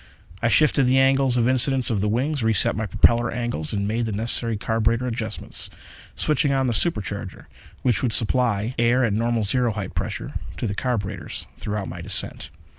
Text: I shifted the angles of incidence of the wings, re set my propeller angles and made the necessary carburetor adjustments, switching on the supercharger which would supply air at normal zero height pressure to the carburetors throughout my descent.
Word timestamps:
I 0.41 0.47
shifted 0.47 0.87
the 0.87 0.97
angles 0.97 1.37
of 1.37 1.47
incidence 1.47 1.91
of 1.91 2.01
the 2.01 2.09
wings, 2.09 2.41
re 2.41 2.53
set 2.55 2.75
my 2.75 2.87
propeller 2.87 3.29
angles 3.29 3.71
and 3.71 3.87
made 3.87 4.07
the 4.07 4.11
necessary 4.11 4.57
carburetor 4.57 5.05
adjustments, 5.05 5.69
switching 6.15 6.51
on 6.51 6.65
the 6.65 6.73
supercharger 6.73 7.45
which 7.83 8.01
would 8.01 8.11
supply 8.11 8.73
air 8.79 9.03
at 9.05 9.13
normal 9.13 9.43
zero 9.43 9.73
height 9.73 9.93
pressure 9.93 10.33
to 10.57 10.65
the 10.65 10.73
carburetors 10.73 11.45
throughout 11.55 11.87
my 11.87 12.01
descent. 12.01 12.49